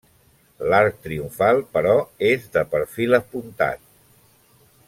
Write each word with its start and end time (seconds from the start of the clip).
L'arc 0.71 0.97
triomfal, 1.03 1.61
però, 1.77 1.95
és 2.33 2.49
de 2.57 2.67
perfil 2.75 3.19
apuntat. 3.23 3.89